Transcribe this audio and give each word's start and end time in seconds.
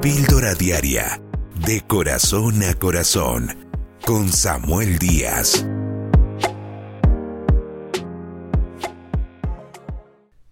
Píldora 0.00 0.54
Diaria, 0.54 1.20
de 1.66 1.80
corazón 1.80 2.62
a 2.62 2.72
corazón, 2.74 3.48
con 4.06 4.28
Samuel 4.28 4.96
Díaz. 4.96 5.66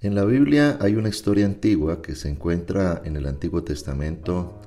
En 0.01 0.17
la 0.17 0.25
Biblia 0.25 0.79
hay 0.81 0.97
una 0.97 1.11
historia 1.11 1.47
antigua 1.47 2.03
que 2.03 2.17
se 2.17 2.29
encuentra 2.29 3.01
en 3.05 3.15
el 3.15 3.27
Antiguo 3.27 3.63
Testamento 3.63 4.61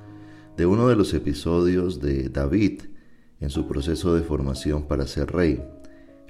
de 0.56 0.64
uno 0.64 0.88
de 0.88 0.96
los 0.96 1.12
episodios 1.12 2.00
de 2.00 2.30
David 2.30 2.84
en 3.38 3.50
su 3.50 3.68
proceso 3.68 4.14
de 4.14 4.22
formación 4.22 4.88
para 4.88 5.06
ser 5.06 5.30
rey. 5.30 5.62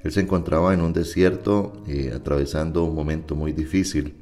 Él 0.03 0.11
se 0.11 0.19
encontraba 0.19 0.73
en 0.73 0.81
un 0.81 0.91
desierto 0.91 1.71
eh, 1.87 2.11
atravesando 2.13 2.83
un 2.83 2.95
momento 2.95 3.33
muy 3.33 3.53
difícil 3.53 4.20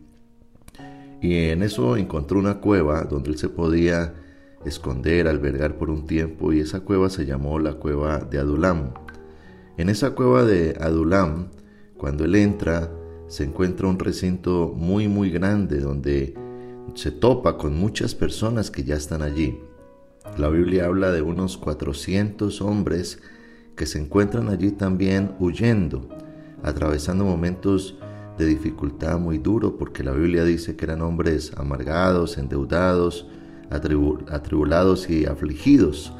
y 1.21 1.49
en 1.49 1.63
eso 1.63 1.97
encontró 1.97 2.39
una 2.39 2.59
cueva 2.59 3.03
donde 3.03 3.31
él 3.31 3.37
se 3.37 3.49
podía 3.49 4.13
esconder, 4.65 5.27
albergar 5.27 5.77
por 5.77 5.89
un 5.89 6.05
tiempo 6.05 6.53
y 6.53 6.59
esa 6.59 6.81
cueva 6.81 7.09
se 7.09 7.25
llamó 7.25 7.59
la 7.59 7.73
cueva 7.73 8.19
de 8.19 8.39
Adulam. 8.39 8.93
En 9.77 9.89
esa 9.89 10.11
cueva 10.11 10.43
de 10.43 10.77
Adulam, 10.79 11.49
cuando 11.97 12.25
él 12.25 12.35
entra, 12.35 12.91
se 13.27 13.43
encuentra 13.43 13.87
un 13.87 13.99
recinto 13.99 14.73
muy 14.75 15.07
muy 15.07 15.29
grande 15.29 15.79
donde 15.79 16.35
se 16.95 17.11
topa 17.11 17.57
con 17.57 17.77
muchas 17.77 18.15
personas 18.15 18.71
que 18.71 18.83
ya 18.83 18.95
están 18.95 19.21
allí. 19.21 19.59
La 20.37 20.49
Biblia 20.49 20.85
habla 20.85 21.11
de 21.11 21.21
unos 21.21 21.57
400 21.57 22.61
hombres 22.61 23.21
que 23.75 23.85
se 23.85 23.99
encuentran 23.99 24.49
allí 24.49 24.71
también 24.71 25.31
huyendo, 25.39 26.09
atravesando 26.63 27.23
momentos 27.23 27.97
de 28.39 28.45
dificultad 28.45 29.19
muy 29.19 29.37
duro, 29.37 29.77
porque 29.77 30.03
la 30.03 30.13
Biblia 30.13 30.45
dice 30.45 30.77
que 30.77 30.85
eran 30.85 31.01
hombres 31.01 31.51
amargados, 31.57 32.37
endeudados, 32.37 33.27
atribulados 33.69 35.09
y 35.09 35.25
afligidos. 35.25 36.13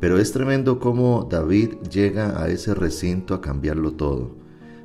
Pero 0.00 0.18
es 0.18 0.32
tremendo 0.32 0.80
cómo 0.80 1.28
David 1.30 1.74
llega 1.90 2.42
a 2.42 2.48
ese 2.48 2.74
recinto 2.74 3.34
a 3.34 3.42
cambiarlo 3.42 3.92
todo. 3.92 4.34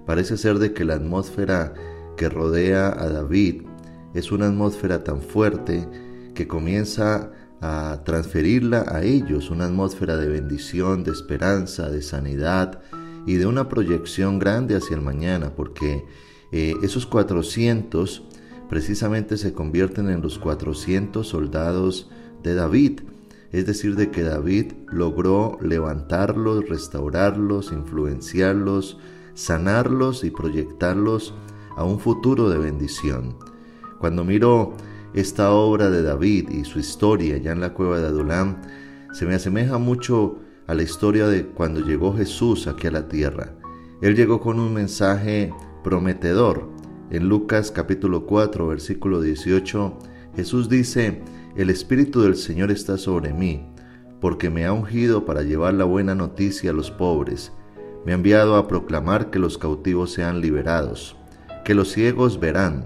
Parece 0.06 0.38
ser 0.38 0.60
de 0.60 0.74
que 0.74 0.84
la 0.84 0.96
atmósfera 0.96 1.74
que 2.18 2.28
rodea 2.28 2.88
a 2.90 3.10
David 3.10 3.64
es 4.14 4.34
una 4.34 4.48
atmósfera 4.48 5.04
tan 5.04 5.22
fuerte 5.22 5.88
que 6.34 6.46
comienza 6.46 7.32
a 7.62 8.02
transferirla 8.04 8.84
a 8.90 9.04
ellos, 9.04 9.50
una 9.50 9.66
atmósfera 9.66 10.18
de 10.18 10.28
bendición, 10.28 11.06
de 11.06 11.12
esperanza, 11.12 11.90
de 11.90 12.02
sanidad 12.02 12.82
y 13.26 13.36
de 13.36 13.46
una 13.46 13.70
proyección 13.70 14.40
grande 14.40 14.76
hacia 14.76 14.98
el 14.98 15.02
mañana, 15.02 15.56
porque 15.56 16.04
eh, 16.52 16.76
esos 16.84 17.06
400 17.06 18.24
precisamente 18.70 19.38
se 19.38 19.54
convierten 19.54 20.10
en 20.10 20.22
los 20.22 20.40
400 20.40 21.28
soldados 21.28 22.10
de 22.44 22.56
David. 22.56 23.02
Es 23.52 23.66
decir, 23.66 23.96
de 23.96 24.12
que 24.12 24.24
David 24.24 24.74
logró 24.92 25.58
levantarlos, 25.62 26.68
restaurarlos, 26.68 27.72
influenciarlos, 27.72 28.98
sanarlos 29.34 30.24
y 30.24 30.32
proyectarlos 30.32 31.34
a 31.76 31.84
un 31.84 32.00
futuro 32.00 32.50
de 32.50 32.58
bendición. 32.58 33.38
Cuando 34.00 34.24
miro 34.24 34.74
esta 35.14 35.52
obra 35.52 35.90
de 35.90 36.02
David 36.02 36.50
y 36.50 36.66
su 36.66 36.80
historia 36.80 37.38
ya 37.38 37.52
en 37.52 37.62
la 37.62 37.74
cueva 37.74 38.00
de 38.00 38.08
Adulam, 38.08 38.58
se 39.14 39.26
me 39.26 39.36
asemeja 39.36 39.78
mucho 39.78 40.40
a 40.68 40.74
la 40.74 40.84
historia 40.84 41.28
de 41.28 41.46
cuando 41.46 41.80
llegó 41.80 42.16
Jesús 42.16 42.68
aquí 42.68 42.88
a 42.88 42.92
la 42.92 43.08
tierra. 43.08 43.54
Él 44.02 44.16
llegó 44.16 44.42
con 44.42 44.60
un 44.60 44.74
mensaje 44.74 45.54
prometedor. 45.86 46.68
En 47.12 47.30
Lucas 47.30 47.70
capítulo 47.70 48.26
4, 48.26 48.68
versículo 48.68 49.22
18, 49.22 50.00
Jesús 50.36 50.68
dice, 50.68 51.22
El 51.56 51.70
Espíritu 51.70 52.24
del 52.24 52.36
Señor 52.36 52.72
está 52.72 52.98
sobre 52.98 53.34
mí, 53.34 53.68
porque 54.20 54.50
me 54.50 54.66
ha 54.66 54.74
ungido 54.74 55.26
para 55.26 55.44
llevar 55.44 55.76
la 55.76 55.84
buena 55.84 56.16
noticia 56.16 56.72
a 56.72 56.74
los 56.74 56.90
pobres. 56.90 57.54
Me 58.04 58.14
ha 58.14 58.16
enviado 58.16 58.56
a 58.56 58.68
proclamar 58.68 59.30
que 59.30 59.38
los 59.38 59.60
cautivos 59.60 60.12
sean 60.12 60.42
liberados, 60.42 61.16
que 61.64 61.76
los 61.76 61.92
ciegos 61.92 62.40
verán, 62.40 62.84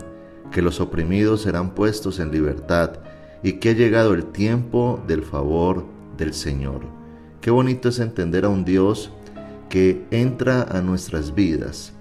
que 0.51 0.61
los 0.61 0.81
oprimidos 0.81 1.43
serán 1.43 1.75
puestos 1.75 2.19
en 2.19 2.31
libertad, 2.31 2.99
y 3.41 3.53
que 3.53 3.69
ha 3.69 3.73
llegado 3.73 4.13
el 4.13 4.25
tiempo 4.25 5.01
del 5.07 5.23
favor 5.23 5.85
del 6.17 6.33
Señor. 6.33 6.81
Qué 7.39 7.49
bonito 7.49 7.87
es 7.87 7.99
entender 7.99 8.43
a 8.43 8.49
un 8.49 8.65
Dios 8.65 9.13
que 9.69 10.05
entra 10.11 10.63
a 10.63 10.81
nuestras 10.81 11.33
vidas 11.33 11.93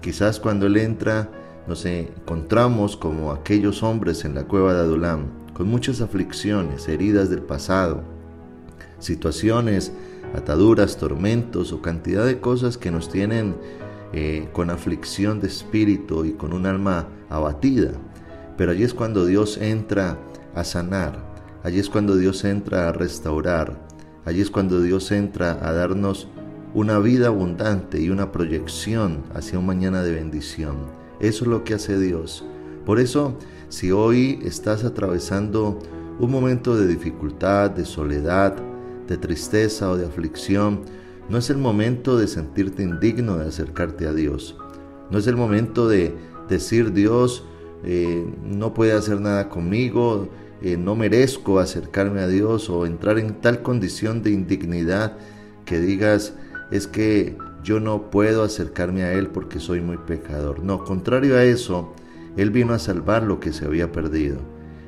Quizás 0.00 0.40
cuando 0.40 0.66
Él 0.66 0.76
entra 0.78 1.28
nos 1.66 1.84
encontramos 1.84 2.96
como 2.96 3.32
aquellos 3.32 3.82
hombres 3.82 4.24
en 4.24 4.34
la 4.34 4.44
cueva 4.44 4.72
de 4.72 4.80
Adulam, 4.80 5.26
con 5.52 5.68
muchas 5.68 6.00
aflicciones, 6.00 6.88
heridas 6.88 7.28
del 7.28 7.42
pasado, 7.42 8.02
situaciones, 8.98 9.92
ataduras, 10.34 10.96
tormentos 10.96 11.72
o 11.72 11.82
cantidad 11.82 12.24
de 12.24 12.40
cosas 12.40 12.78
que 12.78 12.90
nos 12.90 13.10
tienen 13.10 13.54
eh, 14.12 14.48
con 14.52 14.70
aflicción 14.70 15.38
de 15.38 15.48
espíritu 15.48 16.24
y 16.24 16.32
con 16.32 16.52
un 16.52 16.66
alma 16.66 17.06
abatida. 17.28 17.92
Pero 18.56 18.72
allí 18.72 18.84
es 18.84 18.94
cuando 18.94 19.26
Dios 19.26 19.58
entra 19.58 20.18
a 20.54 20.64
sanar, 20.64 21.18
allí 21.62 21.78
es 21.78 21.90
cuando 21.90 22.16
Dios 22.16 22.44
entra 22.44 22.88
a 22.88 22.92
restaurar, 22.92 23.86
allí 24.24 24.40
es 24.40 24.50
cuando 24.50 24.80
Dios 24.80 25.12
entra 25.12 25.58
a 25.62 25.72
darnos 25.72 26.26
una 26.74 26.98
vida 26.98 27.28
abundante 27.28 28.00
y 28.00 28.10
una 28.10 28.32
proyección 28.32 29.22
hacia 29.34 29.58
un 29.58 29.66
mañana 29.66 30.02
de 30.02 30.14
bendición. 30.14 30.76
Eso 31.20 31.44
es 31.44 31.50
lo 31.50 31.64
que 31.64 31.74
hace 31.74 31.98
Dios. 31.98 32.44
Por 32.86 33.00
eso, 33.00 33.36
si 33.68 33.90
hoy 33.92 34.40
estás 34.42 34.84
atravesando 34.84 35.78
un 36.18 36.30
momento 36.30 36.76
de 36.76 36.86
dificultad, 36.86 37.70
de 37.70 37.84
soledad, 37.84 38.56
de 39.06 39.16
tristeza 39.16 39.90
o 39.90 39.96
de 39.96 40.06
aflicción, 40.06 40.82
no 41.28 41.38
es 41.38 41.50
el 41.50 41.58
momento 41.58 42.16
de 42.16 42.28
sentirte 42.28 42.82
indigno 42.82 43.36
de 43.36 43.48
acercarte 43.48 44.06
a 44.06 44.12
Dios. 44.12 44.56
No 45.10 45.18
es 45.18 45.26
el 45.26 45.36
momento 45.36 45.88
de 45.88 46.14
decir 46.48 46.92
Dios 46.92 47.44
eh, 47.82 48.26
no 48.44 48.74
puede 48.74 48.92
hacer 48.92 49.20
nada 49.20 49.48
conmigo, 49.48 50.28
eh, 50.62 50.76
no 50.76 50.94
merezco 50.94 51.58
acercarme 51.58 52.20
a 52.20 52.26
Dios 52.26 52.68
o 52.68 52.84
entrar 52.84 53.18
en 53.18 53.40
tal 53.40 53.62
condición 53.62 54.22
de 54.22 54.30
indignidad 54.30 55.16
que 55.64 55.80
digas 55.80 56.34
es 56.70 56.86
que 56.86 57.36
yo 57.62 57.80
no 57.80 58.10
puedo 58.10 58.42
acercarme 58.42 59.02
a 59.02 59.12
Él 59.12 59.28
porque 59.28 59.60
soy 59.60 59.80
muy 59.80 59.96
pecador. 59.98 60.62
No, 60.62 60.84
contrario 60.84 61.36
a 61.36 61.44
eso, 61.44 61.94
Él 62.36 62.50
vino 62.50 62.72
a 62.72 62.78
salvar 62.78 63.22
lo 63.22 63.40
que 63.40 63.52
se 63.52 63.64
había 63.64 63.92
perdido. 63.92 64.38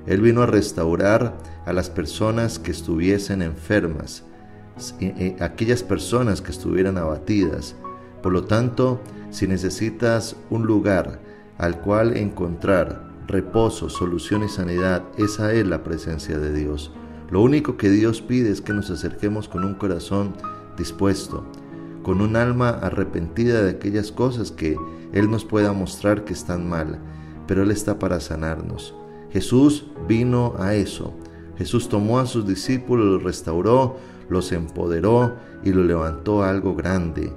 Él 0.07 0.21
vino 0.21 0.43
a 0.43 0.47
restaurar 0.47 1.37
a 1.65 1.73
las 1.73 1.91
personas 1.91 2.59
que 2.59 2.71
estuviesen 2.71 3.43
enfermas, 3.43 4.25
aquellas 5.41 5.83
personas 5.83 6.41
que 6.41 6.51
estuvieran 6.51 6.99
abatidas. 6.99 7.77
Por 8.23 8.33
lo 8.33 8.45
tanto, 8.45 9.01
si 9.31 9.47
necesitas 9.47 10.37
un 10.51 10.67
lugar 10.67 11.21
al 11.59 11.81
cual 11.81 12.17
encontrar 12.17 13.11
reposo, 13.27 13.89
solución 13.89 14.43
y 14.45 14.49
sanidad, 14.49 15.05
esa 15.19 15.53
es 15.53 15.67
la 15.67 15.85
presencia 15.85 16.39
de 16.39 16.53
Dios. 16.53 16.93
Lo 17.31 17.41
único 17.41 17.77
que 17.77 17.89
Dios 17.89 18.21
pide 18.21 18.51
es 18.51 18.61
que 18.61 18.73
nos 18.73 18.91
acerquemos 18.91 19.49
con 19.49 19.65
un 19.65 19.75
corazón 19.75 20.35
dispuesto, 20.77 21.47
con 22.03 22.21
un 22.21 22.37
alma 22.37 22.71
arrepentida 22.71 23.63
de 23.63 23.71
aquellas 23.71 24.13
cosas 24.13 24.51
que 24.51 24.77
Él 25.13 25.31
nos 25.31 25.45
pueda 25.45 25.73
mostrar 25.73 26.25
que 26.25 26.33
están 26.33 26.69
mal, 26.69 26.99
pero 27.47 27.63
Él 27.63 27.71
está 27.71 27.99
para 27.99 28.21
sanarnos. 28.21 28.95
Jesús 29.31 29.87
vino 30.09 30.55
a 30.59 30.75
eso. 30.75 31.15
Jesús 31.57 31.89
tomó 31.89 32.19
a 32.19 32.27
sus 32.27 32.47
discípulos, 32.47 33.07
los 33.07 33.23
restauró, 33.23 33.97
los 34.29 34.53
empoderó 34.53 35.37
y 35.65 35.73
los 35.73 35.87
levantó 35.87 36.43
a 36.43 36.51
algo 36.51 36.75
grande. 36.75 37.33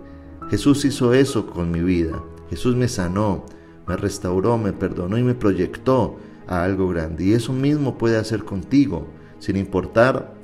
Jesús 0.50 0.86
hizo 0.86 1.14
eso 1.14 1.47
con 1.47 1.72
mi 1.72 1.82
vida. 1.82 2.22
Jesús 2.50 2.76
me 2.76 2.88
sanó, 2.88 3.46
me 3.88 3.97
restauró, 3.97 4.58
me 4.58 4.74
perdonó 4.74 5.18
y 5.18 5.24
me 5.24 5.36
proyectó 5.36 6.18
a 6.47 6.64
algo 6.64 6.88
grande. 6.90 7.26
Y 7.26 7.34
eso 7.34 7.53
mismo 7.53 7.97
puede 7.97 8.17
hacer 8.17 8.44
contigo, 8.44 9.08
sin 9.40 9.58
importar 9.58 10.34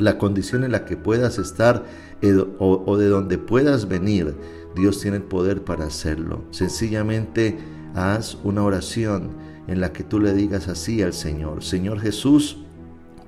la 0.00 0.18
condición 0.18 0.64
en 0.64 0.72
la 0.72 0.84
que 0.84 0.96
puedas 0.96 1.38
estar 1.38 1.84
eh, 2.22 2.44
o, 2.58 2.96
de 2.96 3.08
donde 3.08 3.38
puedas 3.38 3.88
venir, 3.88 4.34
Dios 4.74 5.00
tiene 5.00 5.18
el 5.18 5.22
poder 5.22 5.62
para 5.62 5.86
hacerlo. 5.86 6.42
Sencillamente 6.50 7.58
haz 7.94 8.38
una 8.44 8.62
oración 8.62 9.30
en 9.66 9.80
la 9.80 9.92
que 9.92 10.04
tú 10.04 10.20
le 10.20 10.32
digas 10.32 10.68
así 10.68 11.02
al 11.02 11.12
Señor, 11.12 11.62
Señor 11.62 12.00
Jesús, 12.00 12.58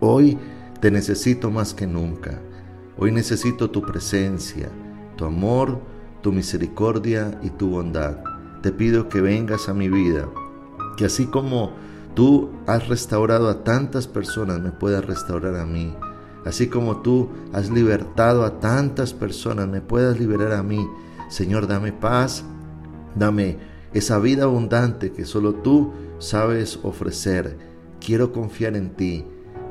hoy 0.01 0.39
te 0.81 0.91
necesito 0.91 1.51
más 1.51 1.75
que 1.75 1.87
nunca. 1.87 2.41
Hoy 2.99 3.13
necesito 3.13 3.71
tu 3.71 3.83
presencia, 3.83 4.69
tu 5.17 5.25
amor, 5.25 5.81
tu 6.23 6.33
misericordia 6.33 7.39
y 7.43 7.51
tu 7.51 7.71
bondad. 7.71 8.19
Te 8.63 8.73
pido 8.73 9.09
que 9.09 9.21
vengas 9.21 9.69
a 9.69 9.75
mi 9.75 9.89
vida, 9.89 10.29
que 10.97 11.07
así 11.07 11.27
como 11.27 11.73
tú 12.15 12.51
has 12.67 12.89
restaurado 12.89 13.49
a 13.49 13.65
tantas 13.65 14.07
personas, 14.07 14.61
me 14.61 14.71
puedas 14.71 15.05
restaurar 15.05 15.57
a 15.57 15.67
mí 15.67 15.95
así 16.45 16.69
como 16.69 16.99
tú 16.99 17.31
has 17.53 17.71
libertado 17.71 18.45
a 18.45 18.61
tantas 18.61 19.13
personas, 19.13 19.69
me 19.69 19.81
puedas 19.81 20.19
liberar 20.19 20.53
a 20.53 20.63
mí. 20.63 20.87
Señor, 21.29 21.67
dame 21.67 21.93
paz, 21.93 22.45
dame 23.15 23.59
esa 23.93 24.19
vida 24.19 24.45
abundante 24.45 25.13
que 25.13 25.25
solo 25.25 25.55
tú 25.55 25.93
sabes 26.19 26.79
ofrecer. 26.83 27.57
Quiero 28.01 28.33
confiar 28.33 28.77
en 28.77 28.95
ti. 28.97 29.25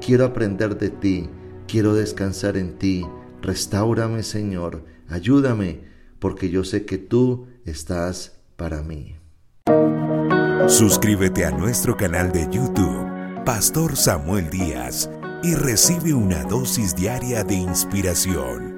quiero 0.04 0.26
aprender 0.26 0.78
de 0.78 0.90
ti, 0.90 1.30
quiero 1.68 1.94
descansar 1.94 2.58
en 2.58 2.78
ti. 2.78 3.06
Restáurame, 3.42 4.24
Señor, 4.24 4.84
ayúdame, 5.08 5.82
porque 6.20 6.50
yo 6.50 6.64
sé 6.64 6.86
que 6.86 6.98
tú 6.98 7.48
estás 7.66 8.42
para 8.56 8.82
mí. 8.82 9.16
Suscríbete 10.68 11.46
a 11.46 11.52
nuestro 11.52 11.98
canal 11.98 12.32
de 12.32 12.48
YouTube, 12.52 13.44
Pastor 13.46 13.96
Samuel 13.96 14.50
Díaz, 14.50 15.10
y 15.44 15.56
recibe 15.56 16.14
una 16.14 16.44
dosis 16.44 16.96
diaria 16.96 17.44
de 17.44 17.56
inspiración. 17.56 18.71